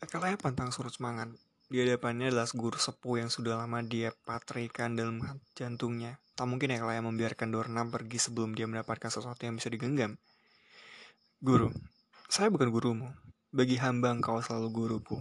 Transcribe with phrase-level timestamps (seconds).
[0.00, 1.28] Akalaya pantang surut semangat.
[1.68, 5.20] Di hadapannya adalah guru sepuh yang sudah lama dia patrikan dalam
[5.52, 6.16] jantungnya.
[6.32, 10.16] Tak mungkin Akalaya membiarkan Dorna pergi sebelum dia mendapatkan sesuatu yang bisa digenggam.
[11.44, 11.68] Guru,
[12.32, 13.12] saya bukan gurumu.
[13.52, 15.20] Bagi hamba engkau selalu guruku.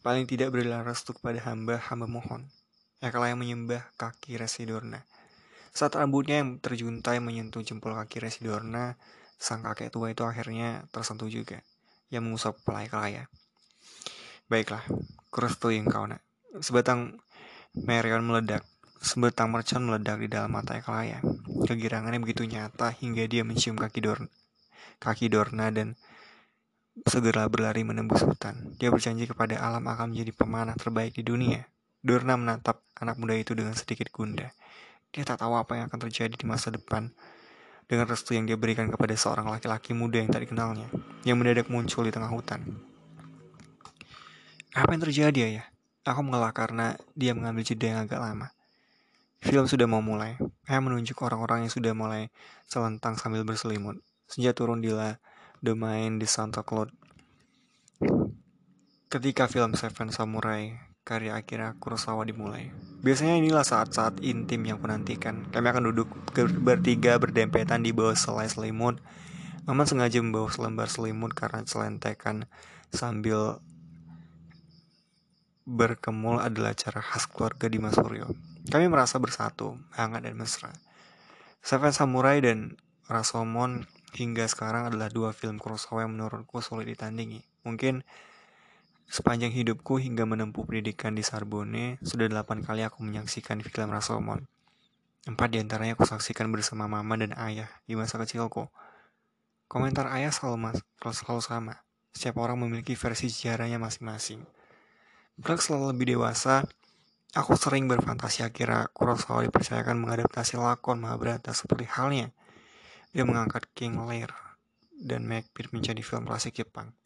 [0.00, 2.48] Paling tidak berilah restu kepada hamba, hamba mohon.
[3.04, 5.04] Akalaya menyembah kaki Resi Dorna.
[5.76, 8.96] Saat rambutnya yang terjuntai menyentuh jempol kaki Resi Dorna,
[9.36, 11.60] sang kakek tua itu akhirnya tersentuh juga.
[12.08, 13.28] Yang mengusap kepala Akalaya.
[14.46, 14.86] Baiklah,
[15.34, 16.22] kurestui engkau nak.
[16.62, 17.18] Sebatang
[17.74, 18.62] merion meledak,
[19.02, 21.18] sebatang mercon meledak di dalam mata Ekalaya.
[21.66, 24.30] Kegirangannya begitu nyata hingga dia mencium kaki Dorna,
[25.02, 25.98] kaki Dorna dan
[27.10, 28.78] segera berlari menembus hutan.
[28.78, 31.66] Dia berjanji kepada alam akan menjadi pemanah terbaik di dunia.
[31.98, 34.54] Dorna menatap anak muda itu dengan sedikit gundah.
[35.10, 37.10] Dia tak tahu apa yang akan terjadi di masa depan
[37.90, 40.86] dengan restu yang dia berikan kepada seorang laki-laki muda yang tak dikenalnya,
[41.26, 42.62] yang mendadak muncul di tengah hutan.
[44.76, 45.64] Apa yang terjadi ya?
[46.04, 48.52] Aku mengalah karena dia mengambil jeda yang agak lama.
[49.40, 50.36] Film sudah mau mulai.
[50.68, 52.28] Ayah menunjuk orang-orang yang sudah mulai
[52.68, 54.04] selentang sambil berselimut.
[54.28, 55.16] Senja turun di la
[55.64, 56.92] domain di Santa Claus.
[59.08, 60.76] Ketika film Seven Samurai
[61.08, 62.68] karya Akira Kurosawa dimulai.
[63.00, 65.48] Biasanya inilah saat-saat intim yang kunantikan.
[65.56, 66.12] Kami akan duduk
[66.60, 69.00] bertiga berdempetan di bawah selai selimut.
[69.64, 72.44] Maman sengaja membawa selembar selimut karena celentekan
[72.92, 73.64] sambil
[75.66, 78.30] berkemul adalah cara khas keluarga di Masuryo.
[78.70, 80.70] Kami merasa bersatu, hangat dan mesra.
[81.58, 82.78] Seven Samurai dan
[83.10, 87.42] Rasomon hingga sekarang adalah dua film Kurosawa yang menurutku sulit ditandingi.
[87.66, 88.06] Mungkin
[89.10, 94.46] sepanjang hidupku hingga menempuh pendidikan di Sarbonne, sudah delapan kali aku menyaksikan film Rasomon.
[95.26, 98.70] Empat di antaranya aku saksikan bersama mama dan ayah di masa kecilku.
[99.66, 101.74] Komentar ayah selalu, mas, selalu sama.
[102.14, 104.46] Setiap orang memiliki versi sejarahnya masing-masing.
[105.36, 106.64] Black selalu lebih dewasa,
[107.36, 112.32] aku sering berfantasi kira Kurosawa dipercayakan mengadaptasi lakon Mahabharata seperti halnya.
[113.12, 114.32] Dia mengangkat King Lear
[114.96, 116.96] dan Macbeth menjadi film klasik Jepang.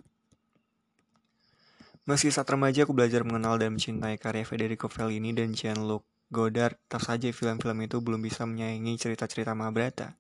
[2.07, 7.03] Meski saat remaja aku belajar mengenal dan mencintai karya Federico Fellini dan Jean-Luc Godard, tetap
[7.03, 10.15] saja film-film itu belum bisa menyaingi cerita-cerita Mahabharata,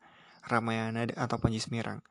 [0.50, 2.02] Ramayana, atau Panji Semirang.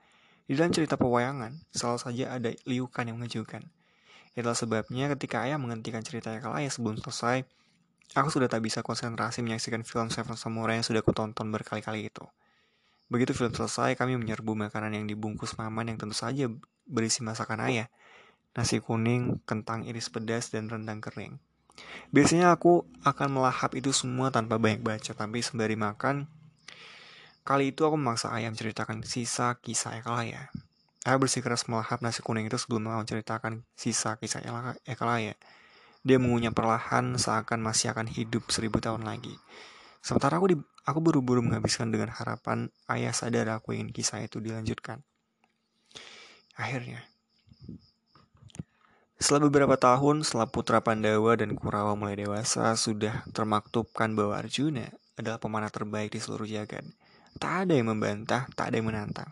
[0.47, 3.67] Di dalam cerita pewayangan, selalu saja ada liukan yang mengejutkan.
[4.37, 7.45] Itulah sebabnya ketika ayah menghentikan cerita ayah sebelum selesai,
[8.13, 12.25] aku sudah tak bisa konsentrasi menyaksikan film Seven Samurai yang sudah kutonton berkali-kali itu.
[13.09, 16.45] Begitu film selesai, kami menyerbu makanan yang dibungkus maman yang tentu saja
[16.85, 17.89] berisi masakan ayah.
[18.53, 21.41] Nasi kuning, kentang iris pedas, dan rendang kering.
[22.13, 26.29] Biasanya aku akan melahap itu semua tanpa banyak baca, tapi sembari makan,
[27.41, 30.53] kali itu aku memaksa ayah menceritakan sisa kisah ayah.
[31.07, 34.43] Ayah bersikeras melahap nasi kuning itu sebelum menceritakan sisa kisah
[34.83, 35.39] Ekalaya.
[36.03, 39.35] Dia mengunyah perlahan seakan masih akan hidup seribu tahun lagi.
[39.99, 45.03] Sementara aku, di, aku buru-buru menghabiskan dengan harapan ayah sadar aku ingin kisah itu dilanjutkan.
[46.55, 47.03] Akhirnya,
[49.19, 54.87] setelah beberapa tahun, setelah putra Pandawa dan Kurawa mulai dewasa, sudah termaktubkan bahwa Arjuna
[55.19, 56.87] adalah pemanah terbaik di seluruh jagat.
[57.35, 59.27] Tak ada yang membantah, tak ada yang menantang.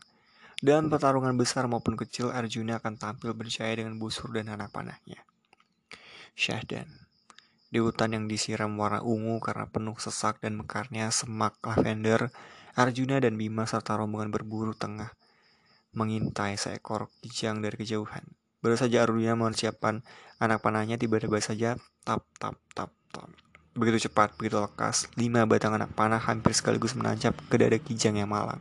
[0.57, 5.21] Dalam pertarungan besar maupun kecil, Arjuna akan tampil berjaya dengan busur dan anak panahnya.
[6.33, 6.89] Syahdan
[7.69, 12.33] Di hutan yang disiram warna ungu karena penuh sesak dan mekarnya semak lavender,
[12.73, 15.13] Arjuna dan Bima serta rombongan berburu tengah
[15.93, 18.25] mengintai seekor kijang dari kejauhan.
[18.57, 20.01] Baru saja Arjuna mempersiapkan
[20.41, 23.29] anak panahnya, tiba-tiba saja tap tap tap tap.
[23.77, 28.33] Begitu cepat, begitu lekas, lima batang anak panah hampir sekaligus menancap ke dada kijang yang
[28.33, 28.57] malang.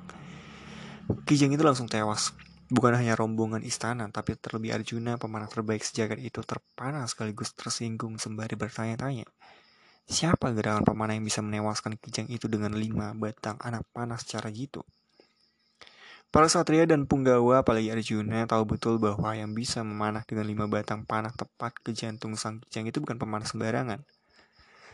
[1.07, 2.35] Kijang itu langsung tewas.
[2.67, 8.59] Bukan hanya rombongan istana, tapi terlebih Arjuna, pemanah terbaik sejagat itu terpana sekaligus tersinggung sembari
[8.59, 9.23] bertanya-tanya.
[10.11, 14.83] Siapa gerangan pemanah yang bisa menewaskan kijang itu dengan lima batang anak panah secara jitu?
[16.35, 21.07] Para satria dan punggawa, apalagi Arjuna, tahu betul bahwa yang bisa memanah dengan lima batang
[21.07, 24.03] panah tepat ke jantung sang kijang itu bukan pemanah sembarangan.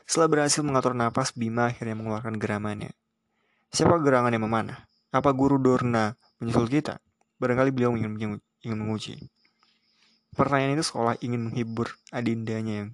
[0.05, 2.93] Setelah berhasil mengatur napas, Bima akhirnya mengeluarkan geramannya.
[3.73, 4.92] Siapa gerangan yang memanah?
[5.13, 6.97] Apa guru Dorna menyusul kita?
[7.37, 9.21] Barangkali beliau ingin, ingin menguji.
[10.33, 12.89] Pertanyaan itu seolah ingin menghibur adindanya yang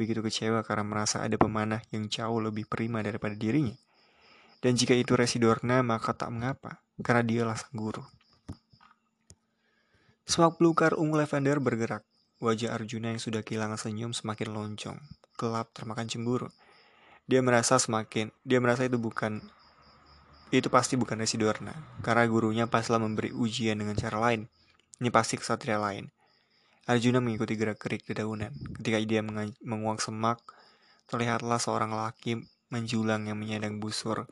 [0.00, 3.76] begitu kecewa karena merasa ada pemanah yang jauh lebih prima daripada dirinya.
[4.64, 8.00] Dan jika itu Resi Dorna, maka tak mengapa, karena dialah sang guru.
[10.24, 12.02] Semak belukar ungu lavender bergerak.
[12.38, 14.98] Wajah Arjuna yang sudah kehilangan senyum semakin loncong,
[15.36, 16.48] gelap termakan cemburu.
[17.26, 19.42] Dia merasa semakin, dia merasa itu bukan
[20.48, 24.48] itu pasti bukan Residorna, karena gurunya paslah memberi ujian dengan cara lain.
[24.98, 26.08] Ini pasti kesatria lain.
[26.88, 28.48] Arjuna mengikuti gerak-gerik dedaunan.
[28.80, 29.20] Ketika dia
[29.60, 30.40] menguak semak,
[31.04, 32.40] terlihatlah seorang laki
[32.72, 34.24] menjulang yang menyandang busur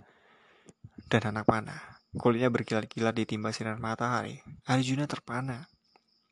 [1.12, 2.00] dan anak panah.
[2.16, 4.40] Kulitnya berkilat-kilat ditimpa sinar matahari.
[4.64, 5.68] Arjuna terpana.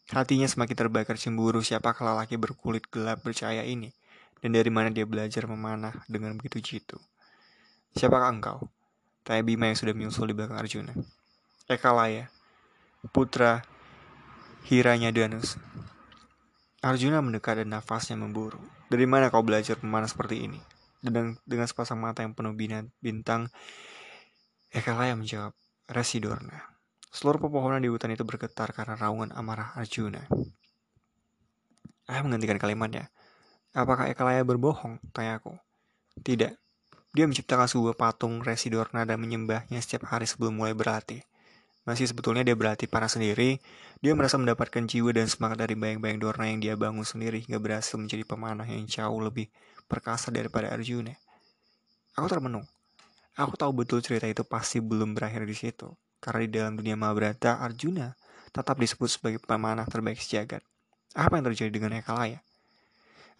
[0.08, 3.92] Hatinya semakin terbakar cemburu siapakah lelaki berkulit gelap bercahaya ini,
[4.40, 6.96] dan dari mana dia belajar memanah dengan begitu jitu.
[7.96, 8.58] Siapakah engkau?
[9.24, 10.92] Tanya Bima yang sudah menyusul di belakang Arjuna.
[11.64, 12.28] Ekalaya,
[13.08, 13.64] putra
[14.68, 15.56] Hiranya Danus.
[16.84, 18.60] Arjuna mendekat dan nafasnya memburu.
[18.92, 20.60] Dari mana kau belajar memanah seperti ini?
[21.00, 22.52] Dan dengan sepasang mata yang penuh
[23.00, 23.48] bintang,
[24.68, 25.56] Ekalaya menjawab,
[25.88, 26.76] Residorna.
[27.08, 30.28] Seluruh pepohonan di hutan itu bergetar karena raungan amarah Arjuna.
[32.04, 33.08] Ayah menggantikan kalimatnya.
[33.72, 35.00] Apakah Ekalaya berbohong?
[35.16, 35.56] Tanya aku.
[36.20, 36.52] Tidak,
[37.14, 41.22] dia menciptakan sebuah patung Residorna dan menyembahnya setiap hari sebelum mulai berlatih.
[41.86, 43.62] Masih sebetulnya dia berlatih para sendiri,
[44.02, 47.94] dia merasa mendapatkan jiwa dan semangat dari bayang-bayang Dorna yang dia bangun sendiri hingga berhasil
[47.94, 49.46] menjadi pemanah yang jauh lebih
[49.86, 51.14] perkasa daripada Arjuna.
[52.18, 52.66] Aku termenung.
[53.38, 57.62] Aku tahu betul cerita itu pasti belum berakhir di situ, karena di dalam dunia Mahabharata,
[57.62, 58.16] Arjuna
[58.50, 60.62] tetap disebut sebagai pemanah terbaik sejagat.
[61.14, 62.42] Apa yang terjadi dengan Ekalaya?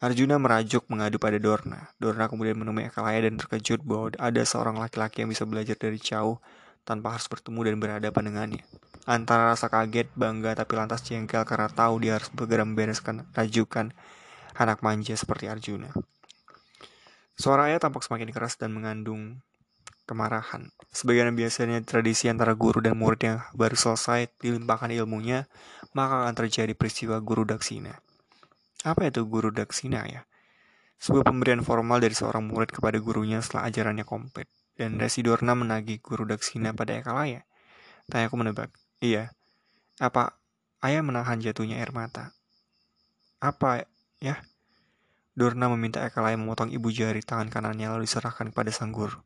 [0.03, 1.95] Arjuna merajuk mengadu pada Dorna.
[2.03, 6.43] Dorna kemudian menemui Akalaya dan terkejut bahwa ada seorang laki-laki yang bisa belajar dari jauh
[6.83, 8.63] tanpa harus bertemu dan berhadapan dengannya.
[9.09, 13.93] Antara rasa kaget, bangga, tapi lantas jengkel karena tahu dia harus segera membereskan rajukan
[14.57, 15.91] anak manja seperti Arjuna.
[17.35, 19.43] Suara ayah tampak semakin keras dan mengandung
[20.07, 20.71] kemarahan.
[20.95, 25.49] Sebagian biasanya tradisi antara guru dan murid yang baru selesai dilimpahkan ilmunya,
[25.97, 27.99] maka akan terjadi peristiwa guru daksina.
[28.85, 30.29] Apa itu guru daksina ya?
[31.01, 34.45] Sebuah pemberian formal dari seorang murid kepada gurunya setelah ajarannya komplit.
[34.77, 37.49] Dan Residorna menagih guru daksina pada Ekalaya.
[38.13, 38.69] Tanya aku menebak.
[39.01, 39.33] Iya.
[39.97, 40.37] Apa
[40.85, 42.37] ayah menahan jatuhnya air mata?
[43.41, 43.89] Apa
[44.21, 44.45] ya?
[45.33, 49.17] Dorna meminta Ekalaya memotong ibu jari tangan kanannya lalu diserahkan kepada sang guru.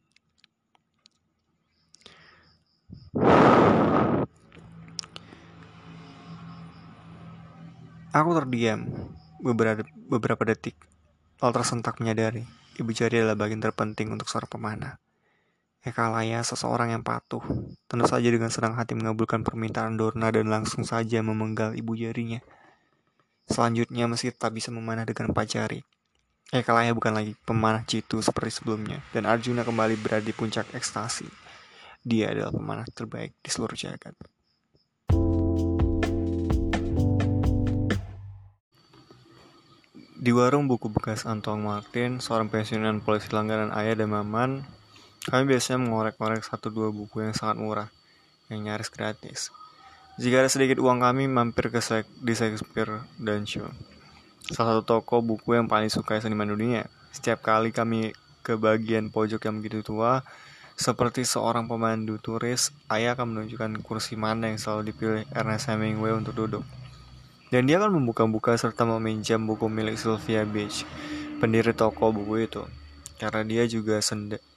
[8.08, 9.07] Aku terdiam,
[9.40, 10.74] beberapa, beberapa detik,
[11.38, 12.46] lalu tersentak menyadari
[12.78, 14.94] ibu jari adalah bagian terpenting untuk seorang pemanah.
[15.82, 17.42] Eka Laya seseorang yang patuh,
[17.86, 22.42] tentu saja dengan senang hati mengabulkan permintaan Dorna dan langsung saja memenggal ibu jarinya.
[23.46, 25.80] Selanjutnya meski tak bisa memanah dengan empat jari.
[26.48, 31.28] Eka Laya bukan lagi pemanah jitu seperti sebelumnya, dan Arjuna kembali berada di puncak ekstasi.
[32.02, 34.16] Dia adalah pemanah terbaik di seluruh jagat.
[40.18, 44.66] Di warung buku bekas Antoine Martin, seorang pensiunan polisi langganan ayah dan maman,
[45.30, 47.88] kami biasanya mengorek-ngorek satu dua buku yang sangat murah,
[48.50, 49.54] yang nyaris gratis.
[50.18, 53.70] Jika ada sedikit uang kami mampir ke sek di Shakespeare dan Shaw.
[54.50, 56.90] Salah satu toko buku yang paling suka seniman dunia.
[57.14, 58.10] Setiap kali kami
[58.42, 60.26] ke bagian pojok yang begitu tua,
[60.74, 66.34] seperti seorang pemandu turis, ayah akan menunjukkan kursi mana yang selalu dipilih Ernest Hemingway untuk
[66.34, 66.66] duduk.
[67.48, 70.84] Dan dia akan membuka-buka serta meminjam buku milik Sylvia Beach,
[71.40, 72.60] pendiri toko buku itu.
[73.16, 74.04] Karena dia juga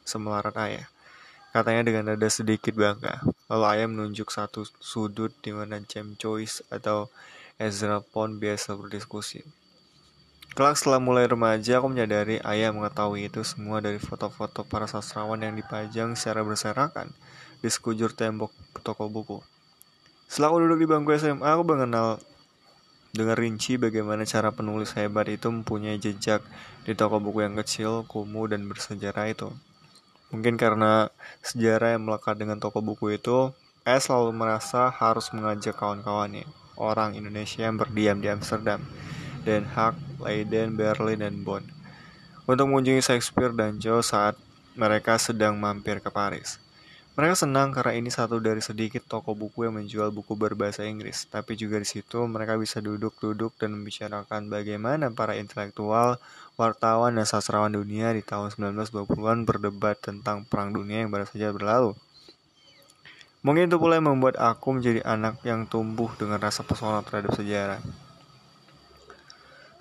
[0.04, 0.88] semelarat ayah.
[1.56, 3.24] Katanya dengan nada sedikit bangga.
[3.48, 7.08] Lalu ayah menunjuk satu sudut di mana James Joyce atau
[7.60, 9.44] Ezra Pound biasa berdiskusi.
[10.52, 15.56] Kelak setelah mulai remaja, aku menyadari ayah mengetahui itu semua dari foto-foto para sastrawan yang
[15.56, 17.08] dipajang secara berserakan
[17.64, 18.52] di sekujur tembok
[18.84, 19.40] toko buku.
[20.28, 22.20] Setelah aku duduk di bangku SMA, aku mengenal
[23.12, 26.40] dengan rinci bagaimana cara penulis hebat itu mempunyai jejak
[26.88, 29.52] di toko buku yang kecil, kumuh, dan bersejarah itu.
[30.32, 31.12] Mungkin karena
[31.44, 33.52] sejarah yang melekat dengan toko buku itu,
[33.84, 36.48] saya selalu merasa harus mengajak kawan-kawannya,
[36.80, 38.80] orang Indonesia yang berdiam di Amsterdam,
[39.44, 41.68] Den Haag, Leiden, Berlin, dan Bonn,
[42.48, 44.40] untuk mengunjungi Shakespeare dan Joe saat
[44.80, 46.62] mereka sedang mampir ke Paris.
[47.12, 51.60] Mereka senang karena ini satu dari sedikit toko buku yang menjual buku berbahasa Inggris, tapi
[51.60, 56.24] juga di situ mereka bisa duduk-duduk dan membicarakan bagaimana para intelektual,
[56.56, 62.00] wartawan, dan sastrawan dunia di tahun 1920-an berdebat tentang perang dunia yang baru saja berlalu.
[63.44, 67.84] Mungkin itu pula yang membuat aku menjadi anak yang tumbuh dengan rasa pesona terhadap sejarah.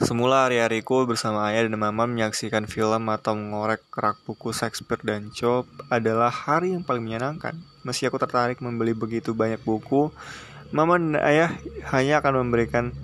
[0.00, 5.68] Semula hari-hariku bersama ayah dan mama menyaksikan film atau mengorek kerak buku Shakespeare dan Job
[5.92, 7.52] adalah hari yang paling menyenangkan.
[7.84, 10.08] Meski aku tertarik membeli begitu banyak buku,
[10.72, 11.52] mama dan ayah
[11.92, 12.96] hanya akan memberikan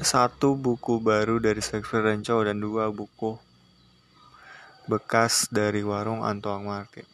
[0.00, 3.36] satu buku baru dari Shakespeare dan Job dan dua buku
[4.88, 7.04] bekas dari warung Antoine Martin.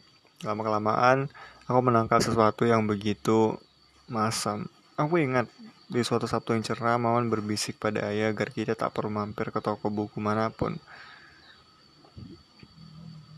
[0.47, 1.27] Lama-kelamaan,
[1.67, 3.59] aku menangkap sesuatu yang begitu
[4.07, 5.45] masam Aku ingat
[5.93, 9.61] di suatu Sabtu yang cerah, Maman berbisik pada ayah agar kita tak perlu mampir ke
[9.61, 10.73] toko buku mana pun.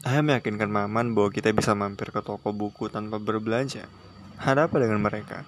[0.07, 3.91] Ayah meyakinkan Maman bahwa kita bisa mampir ke toko buku tanpa berbelanja.
[4.39, 5.43] Ada apa dengan mereka?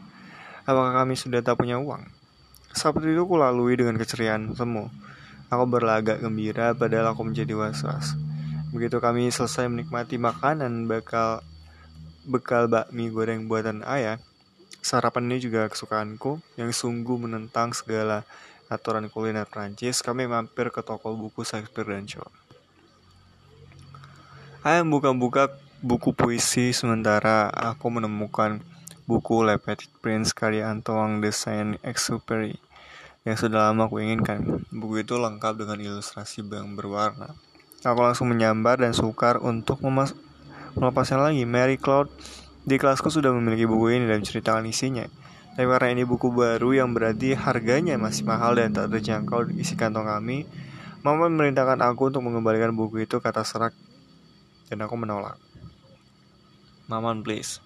[0.68, 2.04] Apakah kami sudah tak punya uang?
[2.76, 4.92] Sabtu itu ku lalui dengan keceriaan semu.
[5.48, 8.20] Aku berlagak gembira padahal aku menjadi was-was.
[8.76, 11.40] Begitu kami selesai menikmati makanan bakal
[12.28, 14.20] bekal bakmi goreng buatan ayah,
[14.82, 18.26] Sarapan ini juga kesukaanku yang sungguh menentang segala
[18.66, 20.02] aturan kuliner Prancis.
[20.02, 22.26] Kami mampir ke toko buku Shakespeare dan Shaw.
[24.62, 28.62] Ayah buka-buka buku puisi sementara aku menemukan
[29.10, 32.62] buku Le Petit Prince karya Antoine de Saint-Exupéry
[33.26, 34.66] yang sudah lama aku inginkan.
[34.70, 37.34] Buku itu lengkap dengan ilustrasi yang berwarna.
[37.82, 39.82] Aku langsung menyambar dan sukar untuk
[40.78, 41.42] melepasnya lagi.
[41.50, 42.14] Mary Claude
[42.62, 45.06] di kelasku sudah memiliki buku ini dan menceritakan isinya.
[45.52, 49.76] Tapi karena ini buku baru yang berarti harganya masih mahal dan tak terjangkau di isi
[49.76, 50.48] kantong kami,
[51.02, 53.74] Mama memerintahkan aku untuk mengembalikan buku itu kata serak
[54.70, 55.42] dan aku menolak.
[56.86, 57.58] Maman please,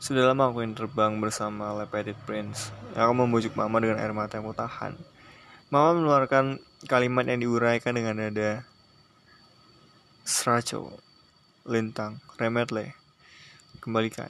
[0.00, 2.72] sudah lama aku ingin terbang bersama Le Petit Prince.
[2.96, 4.96] Aku membujuk Mama dengan air mata yang tahan.
[5.68, 8.64] Mama mengeluarkan kalimat yang diuraikan dengan nada
[10.24, 10.96] Sracho,
[11.68, 12.96] lintang, remetle,
[13.88, 14.28] kembalikan.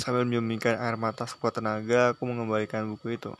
[0.00, 3.36] Sambil menyembunyikan air mata sekuat tenaga, aku mengembalikan buku itu.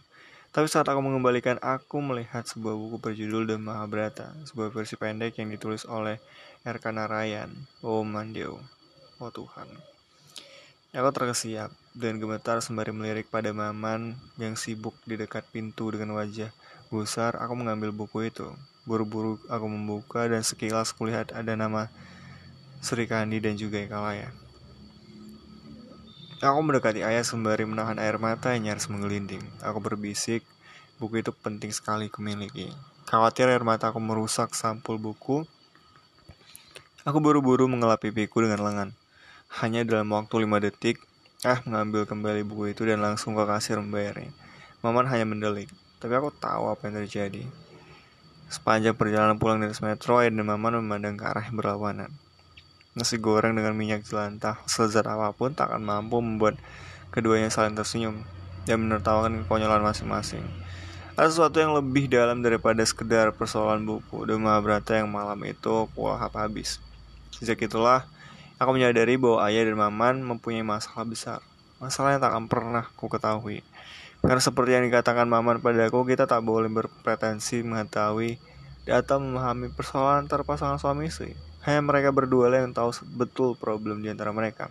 [0.53, 5.49] Tapi saat aku mengembalikan, aku melihat sebuah buku berjudul The Mahabharata, sebuah versi pendek yang
[5.49, 6.21] ditulis oleh
[6.63, 6.85] R.K.
[6.93, 7.51] Narayan.
[7.81, 8.61] Oh Mandeo,
[9.19, 9.67] oh Tuhan.
[10.95, 16.55] Aku terkesiap dan gemetar sembari melirik pada Maman yang sibuk di dekat pintu dengan wajah
[16.87, 17.35] gusar.
[17.43, 18.47] Aku mengambil buku itu.
[18.87, 21.91] Buru-buru aku membuka dan sekilas kulihat ada nama
[22.79, 24.44] Sri Kandi dan juga Ekalaya.
[26.45, 29.41] Aku mendekati ayah sembari menahan air mata yang nyaris menggelinding.
[29.65, 30.45] Aku berbisik,
[31.01, 32.69] buku itu penting sekali kumiliki.
[33.09, 35.49] Khawatir air mata aku merusak sampul buku,
[37.09, 38.89] aku buru-buru mengelap pipiku dengan lengan.
[39.57, 41.01] Hanya dalam waktu lima detik,
[41.49, 44.29] ah mengambil kembali buku itu dan langsung ke kasir membayarnya.
[44.85, 47.49] Maman hanya mendelik, tapi aku tahu apa yang terjadi.
[48.53, 52.13] Sepanjang perjalanan pulang dari metro, ayah dan Maman memandang ke arah yang berlawanan.
[52.95, 56.55] Nasi goreng dengan minyak jelantah selezat apa pun tak akan mampu membuat
[57.11, 58.23] keduanya saling tersenyum
[58.71, 60.47] dan menertawakan kekonyolan masing-masing.
[61.19, 66.35] Ada sesuatu yang lebih dalam daripada sekedar persoalan buku The Mahabharata yang malam itu kuahap
[66.39, 66.79] habis.
[67.35, 68.07] Sejak itulah,
[68.63, 71.41] aku menyadari bahwa ayah dan maman mempunyai masalah besar.
[71.83, 73.63] Masalah yang tak akan pernah ku ketahui.
[74.23, 78.39] Karena seperti yang dikatakan maman padaku, kita tak boleh berpretensi mengetahui
[78.87, 81.35] atau memahami persoalan antar pasangan suami istri.
[81.65, 84.69] Hanya mereka berdua lah yang tahu betul problem di antara mereka.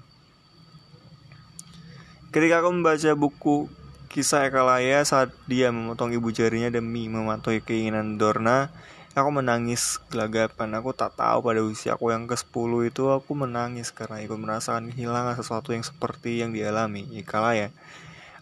[2.34, 3.70] Ketika aku membaca buku
[4.14, 8.70] kisah Ekalaya saat dia memotong ibu jarinya demi mematuhi keinginan Dorna,
[9.18, 10.74] aku menangis gelagapan.
[10.78, 15.38] Aku tak tahu pada usia aku yang ke-10 itu aku menangis karena ikut merasakan kehilangan
[15.38, 17.74] sesuatu yang seperti yang dialami Ekalaya.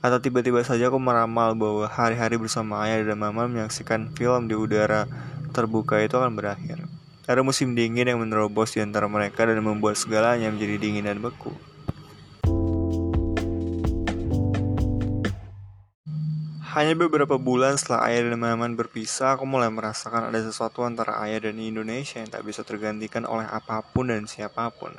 [0.04, 5.08] Atau tiba-tiba saja aku meramal bahwa hari-hari bersama ayah dan mama menyaksikan film di udara
[5.56, 7.01] terbuka itu akan berakhir.
[7.32, 11.56] Ada musim dingin yang menerobos di antara mereka dan membuat segalanya menjadi dingin dan beku.
[16.76, 21.48] Hanya beberapa bulan setelah ayah dan Maman berpisah, aku mulai merasakan ada sesuatu antara ayah
[21.48, 24.92] dan Indonesia yang tak bisa tergantikan oleh apa pun dan siapa pun.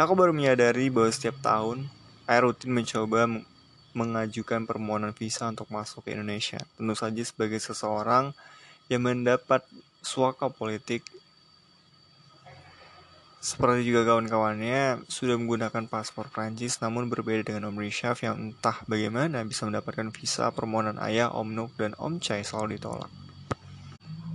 [0.00, 1.92] Aku baru menyadari bahwa setiap tahun,
[2.24, 3.28] ayah rutin mencoba
[3.92, 6.56] mengajukan permohonan visa untuk masuk ke Indonesia.
[6.80, 8.32] Tentu saja sebagai seseorang
[8.88, 9.60] yang mendapat
[10.00, 11.04] suaka politik
[13.44, 19.44] seperti juga kawan-kawannya sudah menggunakan paspor Prancis namun berbeda dengan Om Rishaf yang entah bagaimana
[19.44, 23.12] bisa mendapatkan visa permohonan ayah Om Nuk dan Om Chai selalu ditolak.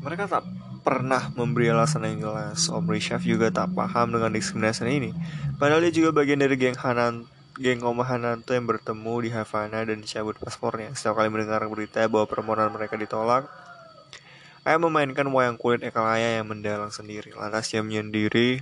[0.05, 0.45] Mereka tak
[0.85, 2.69] pernah memberi alasan yang jelas.
[2.69, 5.09] Om Rishaf juga tak paham dengan diskriminasi ini.
[5.57, 7.25] Padahal dia juga bagian dari geng Hanan
[7.57, 10.93] geng Om Hananto yang bertemu di Havana dan dicabut paspornya.
[10.93, 13.49] Setiap kali mendengar berita bahwa permohonan mereka ditolak,
[14.69, 17.33] Ayah memainkan wayang kulit Ekalaya yang mendalang sendiri.
[17.33, 18.61] Lantas dia menyendiri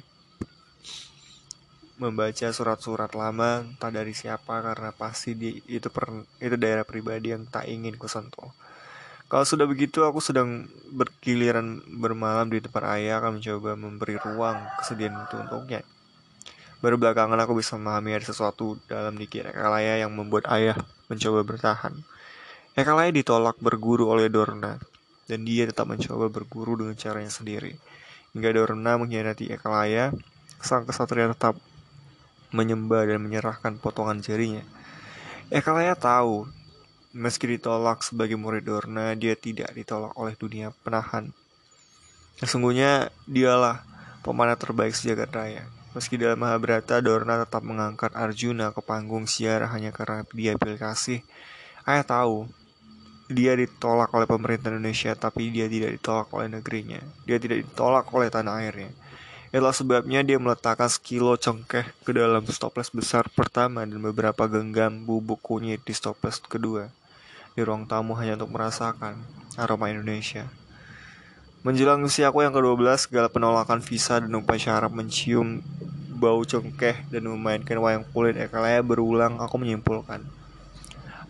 [1.97, 7.49] membaca surat-surat lama entah dari siapa karena pasti di itu per, itu daerah pribadi yang
[7.49, 8.53] tak ingin kusentuh.
[9.27, 15.27] Kalau sudah begitu aku sedang bergiliran bermalam di tempat ayah akan mencoba memberi ruang kesedihan
[15.27, 15.81] itu untuknya.
[16.79, 20.77] Baru belakangan aku bisa memahami ada sesuatu dalam dikir Ekalaya yang membuat ayah
[21.09, 21.91] mencoba bertahan.
[22.77, 24.77] Ekalaya ditolak berguru oleh Dorna
[25.27, 27.75] dan dia tetap mencoba berguru dengan caranya sendiri.
[28.31, 30.13] Hingga Dorna mengkhianati Ekalaya,
[30.61, 31.57] sang kesatria tetap
[32.55, 34.63] menyembah dan menyerahkan potongan jarinya.
[35.47, 36.47] Ekalaya tahu
[37.17, 41.33] Meski ditolak sebagai murid Dorna, dia tidak ditolak oleh dunia penahan.
[42.37, 43.81] Sesungguhnya dialah
[44.21, 45.65] pemanah terbaik sejagat raya.
[45.97, 51.25] Meski dalam Mahabharata, Dorna tetap mengangkat Arjuna ke panggung siar hanya karena dia pilih kasih.
[51.89, 52.45] Ayah tahu,
[53.33, 57.01] dia ditolak oleh pemerintah Indonesia, tapi dia tidak ditolak oleh negerinya.
[57.25, 58.93] Dia tidak ditolak oleh tanah airnya.
[59.57, 65.41] Itulah sebabnya dia meletakkan sekilo cengkeh ke dalam stoples besar pertama dan beberapa genggam bubuk
[65.41, 66.93] kunyit di stoples kedua.
[67.57, 69.17] Di ruang tamu hanya untuk merasakan
[69.57, 70.45] aroma Indonesia.
[71.65, 75.65] Menjelang usiaku yang ke-12, segala penolakan visa dan upacara mencium
[76.13, 80.21] bau cengkeh dan memainkan wayang kulit Ekalaya berulang, aku menyimpulkan.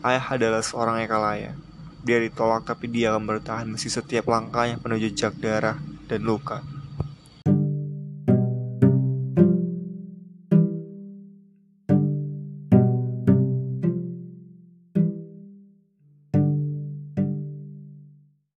[0.04, 1.56] Ayah adalah seorang Ekalaya.
[2.04, 5.80] Dia ditolak tapi dia akan bertahan meski setiap langkahnya penuh jejak darah
[6.12, 6.60] dan luka.